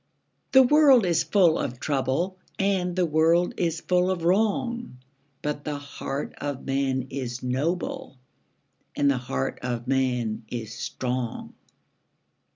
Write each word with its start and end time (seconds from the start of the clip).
The 0.53 0.63
world 0.63 1.05
is 1.05 1.21
full 1.21 1.59
of 1.59 1.79
trouble, 1.79 2.39
And 2.57 2.95
the 2.95 3.05
world 3.05 3.53
is 3.57 3.81
full 3.81 4.09
of 4.09 4.23
wrong, 4.23 4.97
But 5.43 5.63
the 5.63 5.77
heart 5.77 6.33
of 6.39 6.65
man 6.65 7.05
is 7.11 7.43
noble, 7.43 8.17
And 8.95 9.11
the 9.11 9.19
heart 9.19 9.59
of 9.61 9.87
man 9.87 10.41
is 10.49 10.73
strong! 10.73 11.53